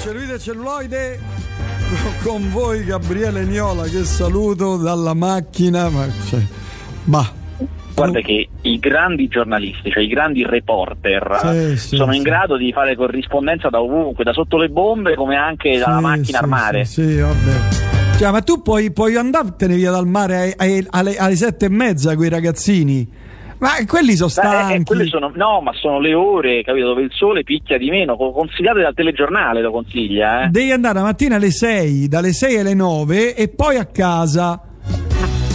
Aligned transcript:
Cellulite 0.00 0.38
celluloide 0.38 1.18
con 2.24 2.50
voi 2.50 2.84
Gabriele 2.84 3.44
Niola 3.44 3.84
che 3.84 4.04
saluto 4.04 4.76
dalla 4.76 5.14
macchina 5.14 5.88
ma 5.90 6.06
cioè, 6.28 6.40
bah 7.04 7.32
Guarda 7.94 8.20
che 8.20 8.48
i 8.62 8.78
grandi 8.78 9.28
giornalisti, 9.28 9.90
cioè 9.90 10.02
i 10.02 10.06
grandi 10.06 10.42
reporter, 10.46 11.38
Sì, 11.42 11.76
sì, 11.76 11.96
sono 11.96 12.12
sì. 12.12 12.16
in 12.16 12.22
grado 12.22 12.56
di 12.56 12.72
fare 12.72 12.96
corrispondenza 12.96 13.68
da 13.68 13.82
ovunque, 13.82 14.24
da 14.24 14.32
sotto 14.32 14.56
le 14.56 14.70
bombe 14.70 15.14
come 15.16 15.36
anche 15.36 15.76
dalla 15.76 16.00
macchina 16.00 16.38
al 16.38 16.48
mare. 16.48 16.86
Sì, 16.86 17.18
vabbè. 17.18 18.16
Cioè, 18.16 18.30
ma 18.30 18.40
tu 18.40 18.62
puoi, 18.62 18.90
puoi 18.92 19.16
andartene 19.16 19.74
via 19.76 19.90
dal 19.90 20.06
mare 20.06 20.36
ai- 20.36 20.54
ai- 20.56 20.86
alle, 20.88 21.16
alle 21.18 21.36
sette 21.36 21.66
e 21.66 21.68
mezza 21.68 22.14
con 22.16 22.24
i 22.24 22.28
ragazzini. 22.30 23.06
Ma 23.60 23.70
quelli 23.86 24.16
sono 24.16 24.30
Beh, 24.34 24.40
eh, 24.74 24.82
stanchi. 24.84 25.08
sono, 25.08 25.30
no, 25.34 25.60
ma 25.60 25.72
sono 25.74 26.00
le 26.00 26.14
ore, 26.14 26.62
capito, 26.62 26.86
dove 26.86 27.02
il 27.02 27.10
sole 27.12 27.42
picchia 27.44 27.76
di 27.76 27.90
meno. 27.90 28.16
Co- 28.16 28.32
Consigliate 28.32 28.80
dal 28.80 28.94
telegiornale, 28.94 29.60
lo 29.60 29.70
consiglia, 29.70 30.44
eh. 30.44 30.48
Devi 30.48 30.72
andare 30.72 30.94
la 30.94 31.04
mattina 31.04 31.36
alle 31.36 31.50
6, 31.50 32.08
dalle 32.08 32.32
6 32.32 32.58
alle 32.58 32.74
9 32.74 33.34
e 33.34 33.48
poi 33.48 33.76
a 33.76 33.84
casa. 33.84 34.62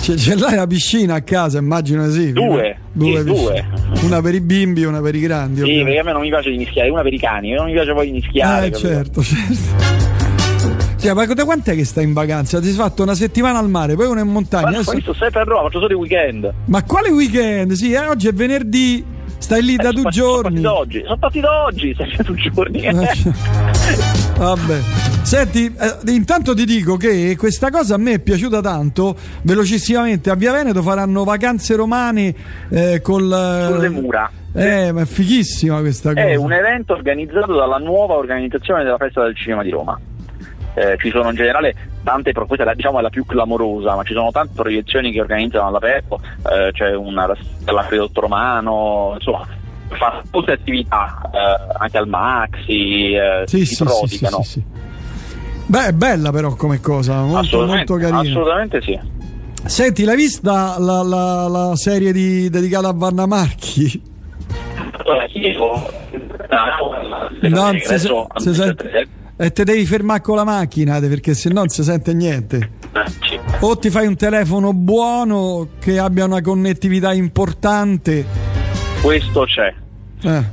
Cioè, 0.01 0.15
ce 0.17 0.35
l'hai 0.35 0.53
la 0.55 0.67
piscina 0.67 1.15
a 1.15 1.21
casa, 1.23 1.57
immagino 1.57 2.07
sì. 2.09 2.31
Due, 2.31 2.77
Due, 2.91 3.17
sì, 3.17 3.23
due. 3.23 3.65
Una 4.03 4.21
per 4.21 4.35
i 4.35 4.41
bimbi 4.41 4.83
e 4.83 4.85
una 4.85 5.01
per 5.01 5.15
i 5.15 5.19
grandi. 5.19 5.55
Sì, 5.55 5.61
ovviamente. 5.63 5.83
perché 5.85 5.99
a 5.99 6.03
me 6.03 6.11
non 6.11 6.21
mi 6.21 6.29
piace 6.29 6.51
di 6.51 6.57
mischiare, 6.57 6.89
una 6.91 7.01
per 7.01 7.13
i 7.13 7.17
cani, 7.19 7.51
non 7.53 7.65
mi 7.65 7.71
piace 7.71 7.91
poi 7.91 8.05
di 8.05 8.11
mischiare. 8.11 8.67
Eh, 8.67 8.69
capito? 8.69 8.87
certo, 8.87 9.23
certo. 9.23 10.24
Cioè, 11.05 11.13
ma 11.13 11.23
da 11.27 11.45
quant'è 11.45 11.75
che 11.75 11.85
stai 11.85 12.03
in 12.03 12.13
vacanza? 12.13 12.59
Ti 12.59 12.65
sei 12.65 12.73
fatto 12.73 13.03
una 13.03 13.13
settimana 13.13 13.59
al 13.59 13.69
mare, 13.69 13.93
poi 13.93 14.07
una 14.07 14.21
in 14.21 14.27
montagna. 14.27 14.63
Ma 14.63 14.69
adesso- 14.69 14.91
poi 14.91 15.01
sto 15.01 15.13
sempre 15.13 15.41
a 15.41 15.43
Roma, 15.43 15.61
faccio 15.67 15.79
solo 15.79 15.93
i 15.93 15.97
weekend. 15.97 16.51
Ma 16.65 16.83
quale 16.83 17.09
weekend? 17.11 17.73
Sì, 17.73 17.91
eh, 17.91 18.07
oggi 18.07 18.27
è 18.27 18.33
venerdì, 18.33 19.05
stai 19.37 19.61
lì 19.61 19.75
da 19.75 19.89
Eh, 19.89 19.91
due 19.91 20.01
sono 20.01 20.09
giorni. 20.09 20.61
partito 20.61 20.77
oggi, 20.79 21.01
sono 21.03 21.17
partito 21.17 21.47
oggi, 21.51 21.95
sempre 21.95 22.23
due 22.23 22.35
giorni. 22.37 22.81
Eh, 22.81 22.93
Vabbè. 24.35 24.79
Senti, 25.21 25.65
eh, 25.79 26.11
intanto 26.11 26.55
ti 26.55 26.65
dico 26.65 26.97
che 26.97 27.35
questa 27.37 27.69
cosa 27.69 27.93
a 27.93 27.97
me 27.99 28.13
è 28.13 28.19
piaciuta 28.19 28.59
tanto. 28.61 29.15
Velocissimamente 29.43 30.31
a 30.31 30.35
Via 30.35 30.53
Veneto 30.53 30.81
faranno 30.81 31.23
vacanze 31.23 31.75
romane 31.75 32.33
eh, 32.69 32.99
col. 33.03 33.69
Sulle 33.73 33.89
mura. 33.89 34.27
Eh, 34.53 34.91
ma 34.91 35.01
è 35.01 35.05
fighissima 35.05 35.79
questa 35.81 36.13
cosa. 36.13 36.25
È 36.25 36.33
un 36.33 36.51
evento 36.51 36.93
organizzato 36.93 37.53
dalla 37.53 37.77
nuova 37.77 38.15
organizzazione 38.15 38.83
della 38.83 38.97
Festa 38.97 39.21
del 39.21 39.35
Cinema 39.35 39.61
di 39.61 39.69
Roma. 39.69 39.99
Eh, 40.77 40.97
ci 40.99 41.09
sono 41.09 41.29
in 41.29 41.35
generale 41.35 41.73
tante, 42.03 42.33
pro- 42.33 42.45
questa 42.45 42.65
è 42.65 42.67
la, 42.67 42.73
diciamo, 42.73 42.99
è 42.99 43.01
la 43.01 43.09
più 43.09 43.25
clamorosa, 43.25 43.95
ma 43.95 44.03
ci 44.03 44.13
sono 44.13 44.29
tante 44.31 44.51
proiezioni 44.55 45.11
che 45.11 45.21
organizzano 45.21 45.67
all'aperto, 45.67 46.19
eh, 46.51 46.71
c'è 46.73 46.93
una 46.93 47.33
dell'acquedotto 47.63 48.19
romano, 48.21 49.13
insomma, 49.15 49.47
fa 49.87 50.21
molte 50.31 50.51
attività, 50.51 51.21
eh, 51.33 51.73
anche 51.77 51.97
al 51.97 52.07
Maxi, 52.09 53.13
eh, 53.13 53.43
Sì, 53.45 53.65
si 53.65 53.75
sì, 53.75 53.83
prodigano. 53.85 54.41
sì, 54.43 54.49
sì. 54.51 54.63
Beh, 55.67 55.87
è 55.87 55.91
bella 55.93 56.31
però 56.31 56.55
come 56.55 56.79
cosa, 56.81 57.21
molto, 57.23 57.65
molto 57.65 57.95
carina. 57.95 58.19
assolutamente 58.19 58.81
sì. 58.81 58.99
Senti, 59.63 60.03
l'hai 60.03 60.15
vista 60.17 60.75
la, 60.77 61.01
la- 61.01 61.47
la 61.47 61.75
serie 61.75 62.11
di- 62.11 62.49
dedicata 62.49 62.89
a 62.89 62.93
Vanna 62.93 63.25
Marchi? 63.25 63.99
Allora, 64.91 65.25
io- 65.31 65.89
no, 67.41 67.71
si, 67.71 67.79
se- 67.97 67.97
si 68.35 68.53
e 69.37 69.51
te 69.51 69.63
devi 69.63 69.85
fermare 69.85 70.21
con 70.21 70.35
la 70.37 70.43
macchina 70.43 70.99
perché 70.99 71.33
se 71.33 71.49
no 71.49 71.55
non 71.55 71.67
si 71.69 71.83
sente 71.83 72.13
niente. 72.13 72.57
eh. 72.93 73.33
O 73.59 73.77
ti 73.77 73.89
fai 73.89 74.07
un 74.07 74.15
telefono 74.15 74.73
buono 74.73 75.67
che 75.79 75.97
abbia 75.99 76.25
una 76.25 76.41
connettività 76.41 77.13
importante. 77.13 78.25
Questo 79.01 79.43
c'è. 79.43 79.73
Eh, 80.21 80.43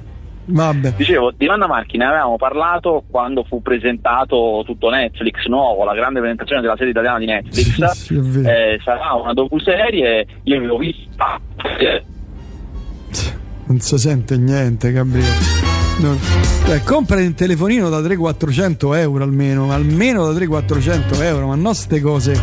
vabbè. 0.46 0.92
Dicevo, 0.96 1.32
di 1.36 1.46
Vanna 1.46 1.66
Marchi 1.66 1.96
ne 1.96 2.04
avevamo 2.06 2.36
parlato 2.36 3.04
quando 3.10 3.44
fu 3.44 3.62
presentato 3.62 4.62
tutto 4.64 4.90
Netflix 4.90 5.46
nuovo, 5.46 5.84
la 5.84 5.94
grande 5.94 6.20
presentazione 6.20 6.60
della 6.60 6.76
serie 6.76 6.90
italiana 6.90 7.18
di 7.18 7.26
Netflix. 7.26 7.90
Sì, 7.92 8.20
sì. 8.22 8.40
Eh, 8.40 8.80
sarà 8.84 9.14
una 9.14 9.32
docuserie, 9.32 10.26
io 10.44 10.60
l'ho 10.60 10.78
vista. 10.78 11.40
eh, 11.78 12.02
Non 13.66 13.80
si 13.80 13.98
sente 13.98 14.36
niente, 14.36 14.92
Gabriele. 14.92 15.81
No. 16.00 16.16
Eh, 16.66 16.82
compra 16.82 17.16
un 17.18 17.34
telefonino 17.34 17.88
da 17.88 18.00
300-400 18.00 18.96
euro 18.96 19.22
almeno, 19.22 19.70
almeno 19.72 20.32
da 20.32 20.38
300-400 20.38 21.22
euro, 21.22 21.46
ma 21.48 21.54
non 21.54 21.74
ste 21.74 22.00
cose 22.00 22.40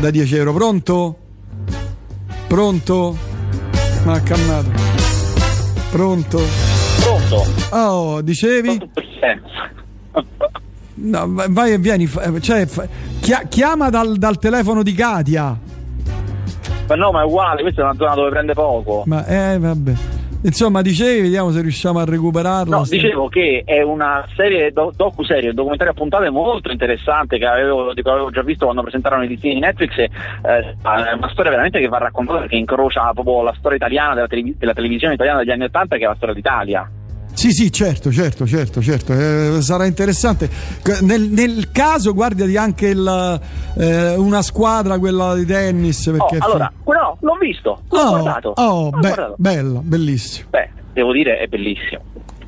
da 0.00 0.10
10 0.10 0.36
euro. 0.36 0.52
Pronto? 0.52 1.16
Pronto? 2.48 3.16
Ma 4.04 4.14
ha 4.14 4.20
cannato. 4.20 4.70
Pronto? 5.90 6.40
Pronto? 7.00 7.44
Oh, 7.70 8.20
dicevi? 8.22 8.90
No, 10.96 11.28
vai- 11.48 11.72
e 11.72 11.78
vieni. 11.78 12.08
Cioè, 12.40 12.66
chiama 13.48 13.90
dal, 13.90 14.16
dal 14.16 14.38
telefono 14.38 14.82
di 14.82 14.92
Katia. 14.94 15.58
Ma 16.86 16.94
no, 16.96 17.12
ma 17.12 17.22
è 17.22 17.24
uguale, 17.24 17.62
questa 17.62 17.80
è 17.80 17.84
una 17.84 17.94
zona 17.96 18.14
dove 18.14 18.30
prende 18.30 18.52
poco. 18.52 19.02
Ma 19.06 19.24
eh, 19.26 19.58
vabbè. 19.58 19.92
Insomma, 20.44 20.82
dicevi, 20.82 21.22
vediamo 21.22 21.50
se 21.50 21.62
riusciamo 21.62 22.00
a 22.00 22.04
recuperarlo. 22.04 22.76
No, 22.76 22.84
dicevo 22.86 23.28
che 23.28 23.62
è 23.64 23.80
una 23.80 24.26
serie 24.36 24.72
do- 24.72 24.92
docu-serie, 24.94 25.48
un 25.48 25.54
documentario 25.54 25.94
a 25.94 25.96
puntate 25.96 26.28
molto 26.28 26.70
interessante 26.70 27.38
che 27.38 27.46
avevo, 27.46 27.94
di 27.94 28.02
avevo 28.04 28.30
già 28.30 28.42
visto 28.42 28.64
quando 28.66 28.82
presentarono 28.82 29.26
destini 29.26 29.54
di 29.54 29.60
Netflix. 29.60 29.96
e, 29.96 30.04
eh, 30.04 30.76
è 30.82 31.12
una 31.12 31.30
storia 31.30 31.50
veramente 31.50 31.80
che 31.80 31.88
va 31.88 31.96
raccontata 31.96 32.40
perché 32.40 32.56
incrocia 32.56 33.10
proprio 33.14 33.42
la 33.42 33.54
storia 33.58 33.78
italiana 33.78 34.12
della, 34.12 34.26
televi- 34.26 34.54
della 34.58 34.74
televisione 34.74 35.14
italiana 35.14 35.38
degli 35.38 35.50
anni 35.50 35.64
Ottanta 35.64 35.96
che 35.96 36.04
è 36.04 36.08
la 36.08 36.14
storia 36.14 36.34
d'Italia. 36.34 36.90
Sì, 37.34 37.50
sì, 37.52 37.70
certo, 37.72 38.10
certo, 38.12 38.46
certo, 38.46 38.80
certo. 38.80 39.12
eh, 39.12 39.60
sarà 39.60 39.84
interessante. 39.86 40.48
Nel, 41.02 41.22
nel 41.22 41.70
caso, 41.72 42.14
guardati 42.14 42.56
anche 42.56 42.88
il, 42.88 43.40
eh, 43.76 44.14
una 44.16 44.40
squadra, 44.40 44.98
quella 44.98 45.34
di 45.34 45.44
tennis. 45.44 46.06
Oh, 46.06 46.12
Perché 46.12 46.36
fi- 46.36 46.42
allora, 46.42 46.72
no, 46.84 47.16
l'ho 47.20 47.36
visto, 47.40 47.80
l'ho 47.90 47.98
Oh, 48.00 48.08
guardato. 48.10 48.52
oh, 48.56 48.84
l'ho 48.84 48.90
be- 48.90 48.98
guardato. 49.00 49.34
bella, 49.36 49.80
bellissimo. 49.82 50.46
Beh, 50.50 50.70
devo 50.92 51.12
dire 51.12 51.38
è 51.38 51.46
bellissimo. 51.46 52.02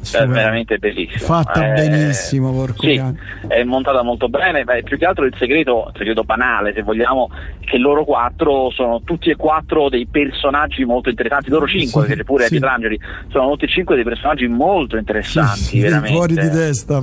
È 0.07 0.09
Stupendo. 0.09 0.33
veramente 0.35 0.79
bellissimo. 0.79 1.25
Fatta 1.35 1.67
Eh, 1.67 1.73
benissimo, 1.89 2.53
porco 2.53 2.83
Sì, 2.83 3.01
è 3.49 3.63
montata 3.65 4.03
molto 4.03 4.29
bene. 4.29 4.63
Beh, 4.65 4.83
più 4.85 4.97
che 4.99 5.05
altro 5.05 5.25
il 5.25 5.35
segreto, 5.37 5.87
il 5.93 5.99
segreto 5.99 6.23
banale, 6.23 6.73
se 6.73 6.83
vogliamo, 6.83 7.29
è 7.61 7.65
che 7.65 7.79
loro 7.79 8.05
quattro 8.05 8.71
sono 8.71 9.03
tutti 9.03 9.31
e 9.31 9.37
quattro 9.37 9.89
dei 9.89 10.07
personaggi 10.07 10.85
molto 10.85 11.09
interessanti. 11.09 11.51
Loro 11.51 11.67
cinque, 11.67 12.03
Sì, 12.03 12.09
perché 12.09 12.25
pure 12.25 12.45
sì. 12.45 12.51
Pietrangeli, 12.51 13.01
sono 13.29 13.51
tutti 13.51 13.65
e 13.65 13.69
cinque 13.69 13.95
dei 13.97 14.05
personaggi 14.05 14.47
molto 14.47 14.97
interessanti, 14.97 15.59
Sì, 15.61 15.81
veramente. 15.81 16.15
fuori 16.17 16.35
di 16.35 16.49
testa, 16.51 17.03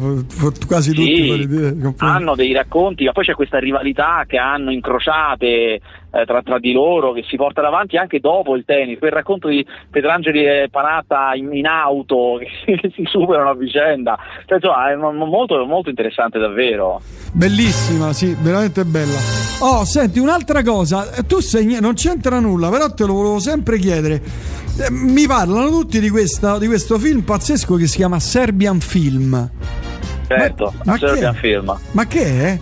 quasi 0.66 0.94
tutti 0.94 1.26
fuori 1.28 1.48
di 1.48 1.58
testa. 1.80 2.06
hanno 2.06 2.36
dei 2.36 2.54
racconti, 2.54 3.04
ma 3.06 3.12
poi 3.12 3.26
c'è 3.26 3.34
questa 3.34 3.60
rivalità 3.60 4.24
che 4.26 4.38
hanno 4.38 4.72
incrociate 4.72 5.82
eh, 6.14 6.26
tra, 6.26 6.42
tra 6.44 6.60
di 6.60 6.72
loro 6.72 7.12
che 7.12 7.24
si 7.28 7.36
porta 7.36 7.66
avanti 7.66 7.98
anche 7.98 8.20
dopo 8.20 8.56
il 8.56 8.64
tennis. 8.66 9.00
Quel 9.00 9.12
racconto 9.12 9.48
di 9.48 9.66
Petrangeli 9.90 10.46
e 10.46 10.68
Panatta 10.70 11.34
in, 11.34 11.52
in 11.54 11.66
auto 11.66 12.38
che, 12.66 12.76
che 12.78 12.92
si 12.94 13.04
superano 13.06 13.50
a 13.50 13.56
vicenda. 13.56 14.18
Cioè, 14.46 14.58
insomma, 14.58 14.92
è 14.92 14.96
mo- 14.96 15.12
molto, 15.26 15.66
molto 15.66 15.90
interessante 15.90 16.38
davvero. 16.38 17.02
Bellissima, 17.32 18.14
sì, 18.14 18.36
veramente 18.40 18.86
bella. 18.86 19.18
Oh, 19.62 19.86
senti, 19.86 20.20
un'altra 20.20 20.62
cosa, 20.62 21.10
tu 21.26 21.40
sei, 21.40 21.80
non 21.80 21.94
c'entra 21.94 22.40
nulla, 22.40 22.70
però 22.70 22.94
te 22.94 23.06
lo 23.06 23.14
volevo 23.14 23.40
sempre 23.40 23.80
chiedere. 23.80 24.22
Eh, 24.80 24.92
Mi 24.92 25.26
parlano 25.26 25.70
tutti 25.70 26.00
di, 26.00 26.10
questa, 26.10 26.60
di 26.60 26.68
questo 26.68 27.00
film 27.00 27.22
pazzesco 27.22 27.76
che 27.76 27.88
si 27.88 27.98
chiama 27.98 28.20
Serbian 28.20 28.80
Film. 28.80 29.50
Certo, 30.28 30.74
Ma- 30.84 30.92
ma 30.92 30.98
Serbian? 30.98 31.34
Film. 31.36 31.78
Ma 31.92 32.06
che 32.06 32.24
è? 32.26 32.60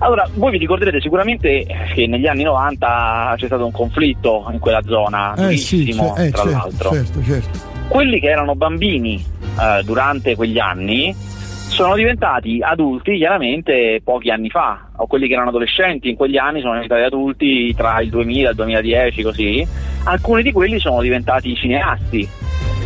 Allora, 0.00 0.28
voi 0.34 0.52
vi 0.52 0.58
ricorderete 0.58 1.00
sicuramente 1.00 1.66
che 1.92 2.06
negli 2.06 2.26
anni 2.26 2.44
90 2.44 3.34
c'è 3.36 3.46
stato 3.46 3.64
un 3.64 3.72
conflitto 3.72 4.46
in 4.52 4.60
quella 4.60 4.82
zona, 4.82 5.34
Eh 5.34 5.56
sì, 5.56 5.92
cer- 5.92 6.18
eh, 6.18 6.30
tra 6.30 6.42
certo, 6.42 6.50
l'altro. 6.50 6.90
certo, 6.92 7.22
certo. 7.22 7.58
quelli 7.88 8.20
che 8.20 8.28
erano 8.28 8.54
bambini 8.54 9.24
eh, 9.60 9.82
durante 9.82 10.36
quegli 10.36 10.58
anni 10.58 11.12
sono 11.68 11.96
diventati 11.96 12.60
adulti 12.62 13.16
chiaramente 13.16 14.00
pochi 14.02 14.30
anni 14.30 14.50
fa, 14.50 14.88
o 14.96 15.06
quelli 15.06 15.26
che 15.26 15.34
erano 15.34 15.50
adolescenti 15.50 16.08
in 16.08 16.16
quegli 16.16 16.36
anni 16.36 16.60
sono 16.60 16.74
diventati 16.74 17.02
adulti 17.02 17.74
tra 17.74 18.00
il 18.00 18.08
2000 18.08 18.46
e 18.46 18.50
il 18.50 18.56
2010 18.56 19.22
così, 19.22 19.66
alcuni 20.04 20.42
di 20.42 20.52
quelli 20.52 20.78
sono 20.78 21.00
diventati 21.00 21.54
cineasti 21.56 22.28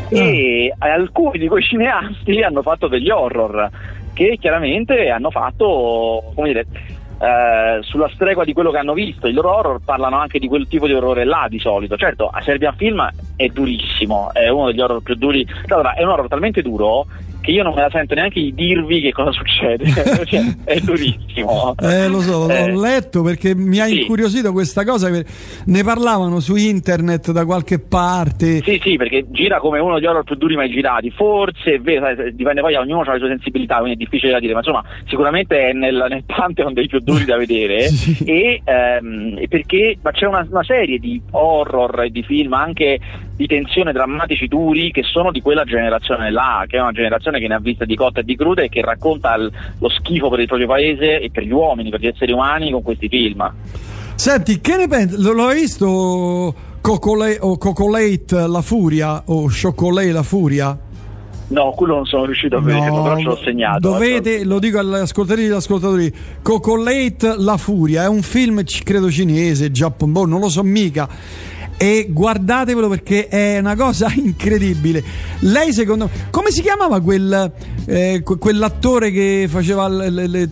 e 0.08 0.74
alcuni 0.78 1.38
di 1.38 1.48
quei 1.48 1.62
cineasti 1.62 2.42
hanno 2.42 2.60
fatto 2.62 2.86
degli 2.86 3.08
horror 3.08 3.70
che 4.12 4.36
chiaramente 4.38 5.08
hanno 5.08 5.30
fatto, 5.30 6.32
come 6.34 6.48
dire, 6.48 6.66
eh, 7.22 7.78
sulla 7.82 8.10
stregua 8.12 8.44
di 8.44 8.52
quello 8.52 8.72
che 8.72 8.78
hanno 8.78 8.94
visto. 8.94 9.28
I 9.28 9.32
loro 9.32 9.56
horror 9.56 9.80
parlano 9.84 10.18
anche 10.18 10.40
di 10.40 10.48
quel 10.48 10.66
tipo 10.66 10.88
di 10.88 10.92
orrore 10.92 11.24
là 11.24 11.46
di 11.48 11.60
solito. 11.60 11.96
Certo, 11.96 12.26
a 12.26 12.40
Serbian 12.40 12.74
Film 12.74 13.08
è 13.36 13.46
durissimo, 13.46 14.32
è 14.32 14.48
uno 14.48 14.66
degli 14.66 14.80
horror 14.80 15.02
più 15.02 15.14
duri. 15.14 15.46
Allora, 15.68 15.94
è 15.94 16.02
un 16.02 16.08
horror 16.08 16.26
talmente 16.26 16.62
duro 16.62 17.06
che 17.42 17.50
io 17.50 17.64
non 17.64 17.74
me 17.74 17.82
la 17.82 17.90
sento 17.90 18.14
neanche 18.14 18.40
di 18.40 18.54
dirvi 18.54 19.00
che 19.00 19.12
cosa 19.12 19.32
succede. 19.32 19.84
cioè, 20.24 20.40
è 20.64 20.78
durissimo. 20.80 21.74
Eh, 21.78 22.08
lo 22.08 22.20
so, 22.20 22.48
eh, 22.48 22.70
l'ho 22.70 22.80
letto 22.80 23.22
perché 23.22 23.54
mi 23.54 23.80
ha 23.80 23.86
sì. 23.86 24.00
incuriosito 24.00 24.52
questa 24.52 24.84
cosa. 24.84 25.10
Ne 25.10 25.82
parlavano 25.82 26.38
su 26.40 26.54
internet 26.54 27.32
da 27.32 27.44
qualche 27.44 27.80
parte. 27.80 28.62
Sì, 28.62 28.80
sì, 28.82 28.96
perché 28.96 29.26
gira 29.30 29.58
come 29.58 29.80
uno 29.80 29.94
degli 29.94 30.06
horror 30.06 30.22
più 30.22 30.36
duri 30.36 30.54
mai 30.54 30.70
girati. 30.70 31.10
Forse, 31.10 31.74
è 31.74 31.80
vero, 31.80 32.14
dipende 32.32 32.60
poi, 32.60 32.76
ognuno 32.76 33.02
ha 33.02 33.12
le 33.12 33.18
sue 33.18 33.28
sensibilità, 33.28 33.78
quindi 33.78 33.94
è 33.94 33.96
difficile 33.96 34.32
da 34.32 34.38
dire, 34.38 34.52
ma 34.52 34.60
insomma, 34.60 34.84
sicuramente 35.06 35.70
è 35.70 35.72
nel, 35.72 36.06
nel 36.08 36.22
pantheon 36.24 36.72
dei 36.72 36.86
più 36.86 37.00
duri 37.00 37.24
da 37.24 37.36
vedere. 37.36 37.88
sì. 37.90 38.22
E 38.24 38.62
ehm, 38.64 39.44
perché 39.48 39.98
ma 40.00 40.12
c'è 40.12 40.26
una, 40.26 40.46
una 40.48 40.62
serie 40.62 40.98
di 40.98 41.20
horror 41.32 42.04
e 42.04 42.10
di 42.10 42.22
film 42.22 42.52
anche 42.52 43.00
di 43.36 43.46
tensione 43.46 43.92
drammatici 43.92 44.46
duri 44.46 44.90
che 44.90 45.02
sono 45.02 45.30
di 45.30 45.40
quella 45.40 45.64
generazione 45.64 46.30
là, 46.30 46.64
che 46.66 46.76
è 46.76 46.80
una 46.80 46.92
generazione 46.92 47.40
che 47.40 47.48
ne 47.48 47.54
ha 47.54 47.60
viste 47.60 47.86
di 47.86 47.96
cotte 47.96 48.20
e 48.20 48.24
di 48.24 48.36
crude 48.36 48.64
e 48.64 48.68
che 48.68 48.82
racconta 48.82 49.34
il, 49.34 49.50
lo 49.78 49.88
schifo 49.88 50.28
per 50.28 50.40
il 50.40 50.46
proprio 50.46 50.66
paese 50.66 51.20
e 51.20 51.30
per 51.30 51.44
gli 51.44 51.52
uomini, 51.52 51.90
per 51.90 52.00
gli 52.00 52.06
esseri 52.06 52.32
umani 52.32 52.70
con 52.70 52.82
questi 52.82 53.08
film. 53.08 53.52
Senti, 54.14 54.60
che 54.60 54.76
ne 54.76 54.86
pensi? 54.86 55.16
Hai 55.16 55.54
visto 55.54 56.54
Cocolate, 56.80 57.38
o 57.40 57.56
Cocolate 57.56 58.46
la 58.46 58.62
furia 58.62 59.22
o 59.26 59.48
Chocolate 59.48 60.12
la 60.12 60.22
furia? 60.22 60.78
No, 61.48 61.72
quello 61.72 61.96
non 61.96 62.06
sono 62.06 62.24
riuscito 62.24 62.56
a 62.56 62.60
vedere, 62.60 62.86
no, 62.86 63.02
però 63.02 63.16
ce 63.16 63.24
l'ho 63.24 63.36
segnato. 63.36 63.80
Dovete, 63.80 64.44
lo 64.44 64.58
dico 64.58 64.78
agli 64.78 64.94
ascoltatori 64.94 65.46
e 65.46 65.50
agli 65.50 65.56
ascoltatori, 65.56 66.14
Cocolate 66.40 67.34
La 67.36 67.58
Furia 67.58 68.04
è 68.04 68.08
un 68.08 68.22
film, 68.22 68.62
credo 68.82 69.10
cinese, 69.10 69.70
giapponese, 69.70 70.18
boh, 70.18 70.26
non 70.26 70.40
lo 70.40 70.48
so 70.48 70.62
mica 70.62 71.06
e 71.82 72.06
guardatevelo 72.08 72.88
perché 72.88 73.26
è 73.26 73.58
una 73.58 73.74
cosa 73.74 74.08
incredibile. 74.14 75.02
Lei 75.40 75.72
secondo 75.72 76.04
me, 76.04 76.28
come 76.30 76.52
si 76.52 76.62
chiamava 76.62 77.00
quel, 77.00 77.52
eh, 77.86 78.22
quell'attore 78.22 79.10
che 79.10 79.48
faceva 79.50 79.88
le, 79.88 80.08
le, 80.08 80.28
le, 80.28 80.48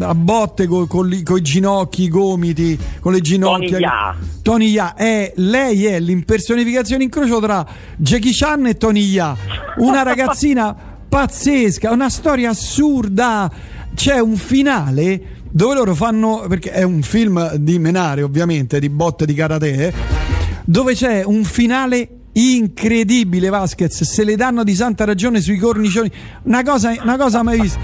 a 0.00 0.14
botte 0.14 0.66
con 0.66 0.86
co, 0.86 1.04
i 1.06 1.42
ginocchi, 1.42 2.04
i 2.04 2.08
gomiti, 2.08 2.78
con 2.98 3.12
le 3.12 3.20
ginocchia? 3.20 3.76
Tony 3.76 3.82
Ya. 3.82 4.16
Tony 4.40 4.70
Ya, 4.70 4.94
è, 4.94 5.34
lei 5.36 5.84
è 5.84 6.00
l'impersonificazione 6.00 7.04
incrocio 7.04 7.40
tra 7.40 7.66
Jackie 7.96 8.32
Chan 8.32 8.64
e 8.64 8.78
Tony 8.78 9.02
Ya, 9.02 9.36
una 9.76 10.00
ragazzina 10.02 10.74
pazzesca, 11.06 11.90
una 11.90 12.08
storia 12.08 12.48
assurda. 12.48 13.52
C'è 13.94 14.18
un 14.18 14.36
finale 14.36 15.42
dove 15.50 15.74
loro 15.74 15.94
fanno 15.94 16.46
perché 16.48 16.70
è 16.70 16.82
un 16.84 17.02
film 17.02 17.54
di 17.56 17.78
menare 17.78 18.22
ovviamente 18.22 18.80
di 18.80 18.88
botte 18.88 19.26
di 19.26 19.34
karate 19.34 20.33
dove 20.64 20.94
c'è 20.94 21.22
un 21.24 21.44
finale 21.44 22.08
incredibile 22.32 23.48
Vasquez. 23.48 24.02
Se 24.02 24.24
le 24.24 24.36
danno 24.36 24.64
di 24.64 24.74
santa 24.74 25.04
ragione 25.04 25.40
sui 25.40 25.58
cornicioni. 25.58 26.10
Una 26.44 26.62
cosa, 26.62 26.94
una 27.00 27.16
cosa 27.16 27.42
mai 27.42 27.60
vista 27.60 27.80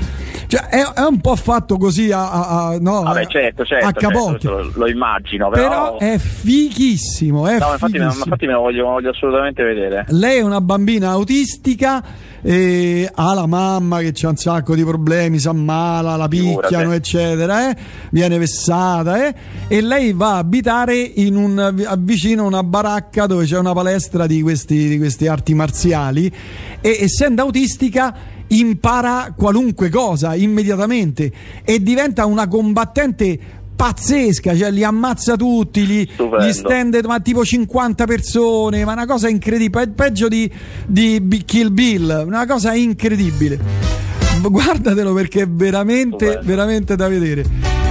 cioè, 0.51 0.67
è, 0.67 0.83
è, 0.83 1.07
un 1.07 1.21
po' 1.21 1.37
fatto 1.37 1.77
così 1.77 2.11
a, 2.11 2.29
a, 2.29 2.67
a 2.67 2.79
no, 2.81 3.03
Vabbè, 3.03 3.27
certo, 3.27 3.65
certo, 3.65 3.87
a 3.87 3.93
certo, 3.93 4.73
lo, 4.75 4.89
immagino 4.89 5.49
però... 5.49 5.97
però, 5.97 5.99
è 5.99 6.19
fighissimo, 6.19 7.47
è 7.47 7.59
no, 7.59 7.71
infatti, 7.71 7.93
fighissimo. 7.93 8.25
infatti 8.25 8.47
me 8.47 8.53
lo 8.55 8.61
voglio, 8.63 8.85
voglio, 8.87 9.11
assolutamente 9.11 9.63
vedere 9.63 10.07
lei 10.09 10.39
è 10.39 10.43
una 10.43 10.61
bambina 10.61 11.11
autistica 11.11 12.03
e 12.43 13.09
ha 13.15 13.33
la 13.33 13.47
mamma 13.47 14.01
che 14.01 14.13
ha 14.27 14.29
un 14.29 14.37
sacco 14.37 14.75
di 14.75 14.83
problemi 14.83 15.39
si 15.39 15.47
ammala, 15.47 16.17
la 16.17 16.27
picchiano 16.27 16.95
eccetera 16.95 17.71
eh? 17.71 17.77
viene 18.11 18.37
vessata 18.37 19.29
eh? 19.29 19.35
e 19.69 19.81
lei 19.81 20.13
va 20.13 20.35
a 20.35 20.39
abitare 20.39 20.97
in 20.97 21.37
un, 21.37 21.97
vicino 22.01 22.43
a 22.43 22.47
una 22.47 22.65
baracca 22.65 23.27
dove 23.27 23.45
c'è 23.45 23.57
una 23.57 23.73
palestra 23.73 24.27
di 24.27 24.43
questi, 24.43 24.89
di 24.89 24.99
questi 24.99 25.29
arti 25.29 25.55
marziali 25.55 26.33
e 26.81 26.99
essendo 27.01 27.43
autistica 27.43 28.39
impara 28.51 29.33
qualunque 29.37 29.89
cosa 29.91 30.35
immediatamente 30.35 31.31
e 31.65 31.83
diventa 31.83 32.27
una 32.27 32.49
combattente 32.49 33.39
pazzesca, 33.81 34.55
cioè 34.55 34.71
li 34.71 34.85
ammazza 34.85 35.37
tutti, 35.37 35.83
gli, 35.87 36.07
gli 36.39 36.53
stende 36.53 37.01
ma 37.03 37.19
tipo 37.21 37.43
50 37.43 38.05
persone, 38.05 38.85
ma 38.85 38.93
una 38.93 39.07
cosa 39.07 39.29
incredibile, 39.29 39.89
peggio 39.89 40.29
di, 40.29 40.51
di 40.87 41.43
Kill 41.47 41.73
Bill, 41.73 42.25
una 42.27 42.45
cosa 42.45 42.75
incredibile. 42.75 43.59
Guardatelo 44.43 45.15
perché 45.15 45.43
è 45.43 45.49
veramente, 45.49 46.27
Stupendo. 46.27 46.47
veramente 46.47 46.97
da 46.97 47.09
vedere. 47.09 47.45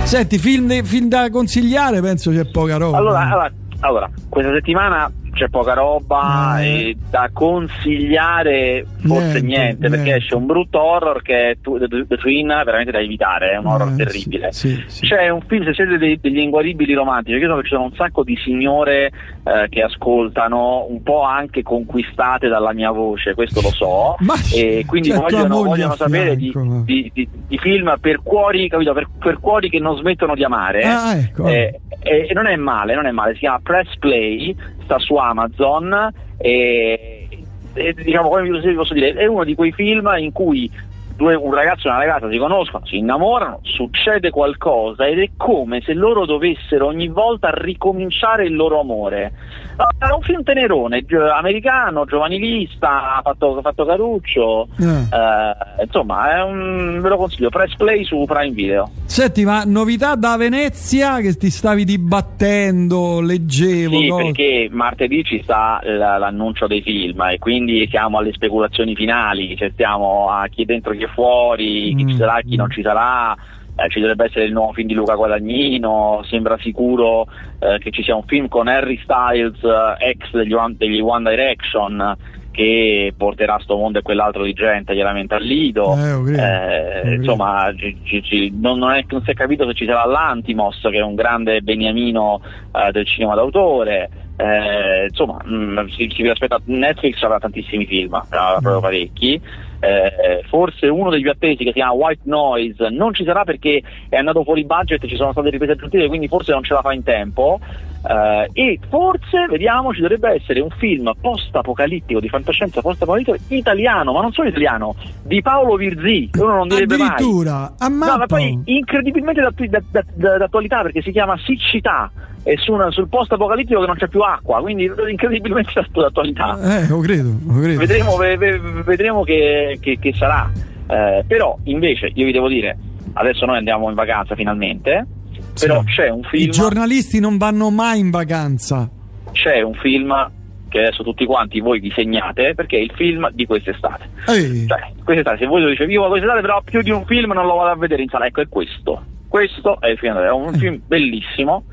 Senti, 0.03 0.37
film, 0.37 0.83
film, 0.83 1.07
da 1.07 1.29
consigliare, 1.31 2.01
penso 2.01 2.31
c'è 2.31 2.45
poca 2.45 2.77
roba. 2.77 2.97
Allora, 2.97 3.21
allora, 3.21 3.51
allora 3.79 4.11
questa 4.29 4.51
settimana 4.53 5.11
c'è 5.31 5.49
poca 5.49 5.73
roba 5.73 6.61
eh. 6.61 6.95
da 7.09 7.29
consigliare 7.31 8.85
forse 8.99 9.41
niente, 9.41 9.41
niente, 9.41 9.45
niente, 9.45 9.89
perché 9.89 10.15
esce 10.15 10.35
un 10.35 10.45
brutto 10.45 10.81
horror 10.81 11.21
che 11.21 11.51
è 11.51 11.57
The 11.61 12.17
Twin 12.17 12.47
veramente 12.47 12.91
da 12.91 12.99
evitare, 12.99 13.51
è 13.51 13.57
un 13.57 13.67
horror 13.67 13.91
eh, 13.93 13.95
terribile. 13.95 14.51
Sì, 14.51 14.83
sì. 14.87 15.07
C'è 15.07 15.29
un 15.29 15.41
film, 15.41 15.65
se 15.65 15.73
siete 15.73 15.97
dei, 15.97 16.19
degli 16.19 16.39
inguaribili 16.39 16.93
romantici, 16.93 17.37
io 17.37 17.49
so 17.49 17.55
che 17.57 17.63
ci 17.63 17.69
sono 17.69 17.83
un 17.83 17.93
sacco 17.93 18.23
di 18.23 18.35
signore 18.37 19.11
eh, 19.43 19.67
che 19.69 19.81
ascoltano, 19.81 20.85
un 20.89 21.01
po' 21.03 21.23
anche 21.23 21.63
conquistate 21.63 22.47
dalla 22.47 22.73
mia 22.73 22.91
voce, 22.91 23.33
questo 23.33 23.61
lo 23.61 23.69
so, 23.69 24.15
Ma 24.19 24.35
e 24.53 24.83
quindi 24.85 25.11
vogliono, 25.11 25.63
vogliono 25.63 25.95
sapere 25.95 26.35
di, 26.35 26.51
di, 26.83 27.11
di, 27.13 27.29
di, 27.47 27.57
film 27.57 27.95
per 27.99 28.21
cuori, 28.23 28.67
capito, 28.69 28.93
per, 28.93 29.07
per, 29.17 29.39
cuori 29.39 29.69
che 29.69 29.79
non 29.79 29.97
smettono 29.97 30.35
di 30.35 30.43
amare. 30.43 30.81
Ah, 30.83 31.15
ecco. 31.15 31.47
e, 31.47 31.79
e 32.01 32.31
non 32.33 32.47
è 32.47 32.55
male, 32.55 32.95
non 32.95 33.05
è 33.05 33.11
male, 33.11 33.33
si 33.33 33.39
chiama 33.39 33.59
Press 33.61 33.97
Play, 33.97 34.55
sta 34.83 34.97
su 34.97 35.15
Amazon 35.29 36.11
e, 36.37 37.27
e 37.73 37.93
diciamo 37.93 38.29
come 38.29 38.43
vi 38.43 38.73
posso 38.73 38.93
dire 38.93 39.13
è 39.13 39.25
uno 39.25 39.43
di 39.43 39.55
quei 39.55 39.71
film 39.71 40.09
in 40.17 40.31
cui 40.31 40.71
due, 41.19 41.35
un 41.35 41.53
ragazzo 41.53 41.87
e 41.87 41.89
una 41.91 41.99
ragazza 41.99 42.29
si 42.29 42.37
conoscono, 42.37 42.85
si 42.85 42.97
innamorano, 42.97 43.59
succede 43.63 44.29
qualcosa 44.29 45.05
ed 45.05 45.19
è 45.19 45.29
come 45.35 45.81
se 45.81 45.93
loro 45.93 46.25
dovessero 46.25 46.85
ogni 46.85 47.09
volta 47.09 47.49
ricominciare 47.51 48.45
il 48.45 48.55
loro 48.55 48.79
amore. 48.79 49.33
È 49.75 50.11
un 50.11 50.21
film 50.21 50.43
tenerone, 50.43 51.05
americano, 51.37 52.05
giovanilista, 52.05 53.19
fatto, 53.21 53.59
fatto 53.61 53.85
caruccio, 53.85 54.67
eh. 54.77 54.85
Eh, 54.85 55.83
insomma, 55.83 56.35
è 56.35 56.43
un, 56.43 56.99
ve 57.01 57.09
lo 57.09 57.17
consiglio, 57.17 57.49
press 57.49 57.75
play 57.75 58.03
su 58.03 58.23
Prime 58.25 58.53
Video. 58.53 58.89
Senti, 59.05 59.43
ma 59.43 59.63
novità 59.65 60.15
da 60.15 60.37
Venezia 60.37 61.19
che 61.19 61.33
ti 61.33 61.49
stavi 61.49 61.83
dibattendo, 61.83 63.19
leggevo? 63.21 63.97
Sì, 63.97 64.07
no? 64.07 64.15
perché 64.17 64.69
martedì 64.71 65.23
ci 65.23 65.41
sta 65.43 65.81
l'annuncio 65.83 66.67
dei 66.67 66.81
film 66.81 67.21
e 67.23 67.39
quindi 67.39 67.87
siamo 67.89 68.19
alle 68.19 68.31
speculazioni 68.33 68.95
finali, 68.95 69.57
cioè 69.57 69.71
stiamo 69.71 70.29
a 70.29 70.47
chi 70.47 70.61
è 70.61 70.65
dentro 70.65 70.93
chi 70.93 71.03
è 71.03 71.08
fuori, 71.13 71.93
chi 71.95 72.03
mm. 72.03 72.07
ci 72.09 72.15
sarà, 72.15 72.41
chi 72.41 72.55
non 72.55 72.69
ci 72.69 72.81
sarà. 72.81 73.35
Eh, 73.75 73.89
ci 73.89 74.01
dovrebbe 74.01 74.25
essere 74.25 74.43
il 74.43 74.51
nuovo 74.51 74.73
film 74.73 74.87
di 74.87 74.93
Luca 74.93 75.15
Guadagnino, 75.15 76.21
sembra 76.25 76.57
sicuro 76.59 77.27
eh, 77.59 77.77
che 77.79 77.91
ci 77.91 78.03
sia 78.03 78.15
un 78.15 78.23
film 78.23 78.49
con 78.49 78.67
Harry 78.67 78.99
Styles, 79.01 79.63
eh, 79.63 80.09
ex 80.09 80.31
degli 80.31 80.51
One, 80.51 80.75
degli 80.77 80.99
One 80.99 81.29
Direction, 81.29 82.17
che 82.51 83.13
porterà 83.15 83.57
sto 83.61 83.77
mondo 83.77 83.99
e 83.99 84.01
quell'altro 84.01 84.43
di 84.43 84.51
gente 84.51 84.93
chiaramente 84.93 85.35
al 85.35 85.43
Lido. 85.43 85.95
Eh, 85.95 87.11
eh, 87.11 87.13
insomma, 87.13 87.73
ci, 87.73 88.21
ci, 88.21 88.53
non, 88.59 88.79
non, 88.79 88.91
è, 88.91 89.05
non, 89.07 89.23
si 89.23 89.31
è 89.31 89.33
capito 89.33 89.65
se 89.65 89.73
ci 89.73 89.85
sarà 89.85 90.05
l'Antimos, 90.05 90.77
che 90.81 90.97
è 90.97 91.01
un 91.01 91.15
grande 91.15 91.61
beniamino 91.61 92.41
eh, 92.73 92.91
del 92.91 93.05
cinema 93.05 93.35
d'autore. 93.35 94.09
Eh, 94.35 95.05
insomma, 95.07 95.37
mh, 95.41 95.53
mm, 95.53 95.87
si, 95.87 96.11
si 96.13 96.27
aspetta 96.27 96.59
Netflix 96.65 97.21
avrà 97.23 97.39
tantissimi 97.39 97.85
film, 97.85 98.13
avrà 98.13 98.57
proprio 98.59 98.81
parecchi 98.81 99.41
eh, 99.79 100.43
forse 100.47 100.87
uno 100.87 101.09
degli 101.09 101.27
attesi 101.27 101.57
che 101.57 101.71
si 101.71 101.73
chiama 101.73 101.93
White 101.93 102.23
Noise 102.23 102.89
non 102.89 103.13
ci 103.13 103.23
sarà 103.23 103.43
perché 103.43 103.81
è 104.09 104.17
andato 104.17 104.43
fuori 104.43 104.65
budget, 104.65 105.05
ci 105.05 105.15
sono 105.15 105.31
state 105.31 105.49
riprese 105.49 105.73
aggiuntive, 105.73 106.07
quindi 106.07 106.27
forse 106.27 106.51
non 106.51 106.63
ce 106.63 106.73
la 106.73 106.81
fa 106.81 106.93
in 106.93 107.03
tempo. 107.03 107.59
Eh, 108.01 108.49
e 108.53 108.79
forse, 108.87 109.47
vediamo, 109.49 109.93
ci 109.93 110.01
dovrebbe 110.01 110.29
essere 110.31 110.61
un 110.61 110.69
film 110.69 111.11
post-apocalittico 111.19 112.19
di 112.19 112.29
fantascienza 112.29 112.81
post-apocalittico 112.81 113.37
italiano, 113.49 114.13
ma 114.13 114.21
non 114.21 114.31
solo 114.31 114.47
italiano, 114.49 114.95
di 115.23 115.41
Paolo 115.41 115.75
Virzì, 115.75 116.29
uno 116.37 116.55
non 116.55 116.67
direbbe 116.67 116.95
Addirittura, 116.95 117.73
mai. 117.79 117.89
No, 117.89 118.17
ma 118.17 118.25
poi 118.25 118.61
incredibilmente 118.65 119.41
d'attualità 119.41 120.81
perché 120.81 121.01
si 121.01 121.11
chiama 121.11 121.37
Siccità 121.37 122.09
e 122.43 122.57
su 122.57 122.73
una, 122.73 122.89
sul 122.91 123.07
post 123.07 123.31
apocalittico 123.31 123.81
che 123.81 123.87
non 123.87 123.95
c'è 123.95 124.07
più 124.07 124.21
acqua, 124.21 124.59
quindi 124.61 124.89
incredibilmente 125.09 125.71
d'attualità. 125.91 126.81
Eh, 126.81 126.87
lo 126.87 126.99
credo, 126.99 127.37
lo 127.45 127.59
credo. 127.59 127.79
Vedremo, 127.79 128.15
ve, 128.15 128.37
ve, 128.37 128.59
vedremo 128.59 129.23
che, 129.23 129.77
che, 129.81 129.97
che, 129.99 130.13
sarà. 130.13 130.49
Eh, 130.87 131.23
però 131.27 131.57
invece 131.63 132.11
io 132.13 132.25
vi 132.25 132.31
devo 132.31 132.47
dire, 132.47 132.77
adesso 133.13 133.45
noi 133.45 133.57
andiamo 133.57 133.89
in 133.89 133.95
vacanza 133.95 134.35
finalmente, 134.35 135.05
sì. 135.53 135.65
però 135.65 135.83
c'è 135.83 136.09
un 136.09 136.23
film... 136.23 136.43
I 136.43 136.49
giornalisti 136.49 137.19
non 137.19 137.37
vanno 137.37 137.69
mai 137.69 137.99
in 137.99 138.09
vacanza. 138.09 138.89
C'è 139.31 139.61
un 139.61 139.73
film 139.75 140.31
che 140.69 140.79
adesso 140.79 141.03
tutti 141.03 141.25
quanti 141.25 141.59
voi 141.59 141.79
vi 141.79 141.91
segnate 141.91 142.53
perché 142.55 142.77
è 142.77 142.81
il 142.81 142.91
film 142.95 143.29
di 143.31 143.45
quest'estate. 143.45 144.09
Ehi. 144.27 144.65
Cioè, 144.67 144.91
quest'estate, 145.03 145.37
se 145.39 145.45
voi 145.45 145.61
lo 145.61 145.69
dite 145.69 145.83
io 145.83 146.07
quest'estate 146.07 146.41
però 146.41 146.61
più 146.63 146.81
di 146.81 146.91
un 146.91 147.05
film 147.05 147.33
non 147.33 147.45
lo 147.45 147.55
vado 147.55 147.71
a 147.71 147.75
vedere 147.75 148.03
in 148.03 148.09
sala, 148.09 148.27
ecco 148.27 148.41
è 148.41 148.47
questo. 148.47 149.03
Questo 149.29 149.79
è 149.79 149.89
il 149.89 149.97
film, 149.97 150.15
è 150.17 150.31
un 150.31 150.53
film 150.55 150.81
bellissimo, 150.85 151.65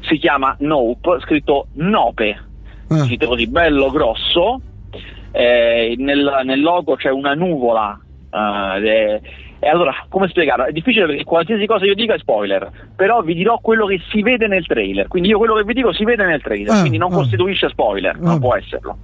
si 0.00 0.16
chiama 0.16 0.56
Nope, 0.60 1.18
scritto 1.20 1.68
Nope, 1.74 2.42
ah. 2.88 3.04
scritto 3.04 3.28
così 3.28 3.46
bello 3.46 3.90
grosso, 3.90 4.60
eh, 5.30 5.94
nel, 5.98 6.40
nel, 6.44 6.60
logo 6.60 6.96
c'è 6.96 7.10
una 7.10 7.34
nuvola 7.34 8.00
Uh, 8.32 9.20
e, 9.64 9.68
allora, 9.68 9.94
come 10.08 10.26
spiegarlo? 10.26 10.64
È 10.64 10.72
difficile 10.72 11.06
perché 11.06 11.22
qualsiasi 11.22 11.66
cosa 11.66 11.84
io 11.84 11.94
dica 11.94 12.14
è 12.14 12.18
spoiler, 12.18 12.68
però 12.96 13.20
vi 13.22 13.34
dirò 13.34 13.58
quello 13.58 13.86
che 13.86 14.00
si 14.10 14.20
vede 14.20 14.48
nel 14.48 14.66
trailer. 14.66 15.06
Quindi 15.06 15.28
io 15.28 15.38
quello 15.38 15.54
che 15.54 15.62
vi 15.62 15.74
dico 15.74 15.92
si 15.92 16.04
vede 16.04 16.24
nel 16.24 16.42
trailer, 16.42 16.74
Ah, 16.74 16.80
quindi 16.80 16.98
non 16.98 17.12
ah. 17.12 17.14
costituisce 17.14 17.68
spoiler, 17.68 18.18
non 18.18 18.40
può 18.40 18.56
esserlo. 18.56 18.96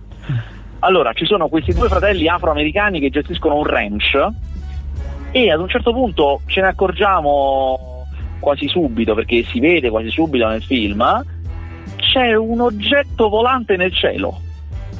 Allora, 0.80 1.12
ci 1.12 1.26
sono 1.26 1.48
questi 1.48 1.72
due 1.72 1.88
fratelli 1.88 2.26
afroamericani 2.26 2.98
che 2.98 3.10
gestiscono 3.10 3.56
un 3.56 3.64
ranch 3.64 4.28
e 5.30 5.52
ad 5.52 5.60
un 5.60 5.68
certo 5.68 5.92
punto 5.92 6.40
ce 6.46 6.60
ne 6.60 6.68
accorgiamo 6.68 7.97
quasi 8.38 8.68
subito, 8.68 9.14
perché 9.14 9.44
si 9.44 9.60
vede 9.60 9.90
quasi 9.90 10.10
subito 10.10 10.46
nel 10.46 10.62
film, 10.62 11.24
c'è 11.96 12.34
un 12.34 12.60
oggetto 12.60 13.28
volante 13.28 13.76
nel 13.76 13.92
cielo. 13.92 14.40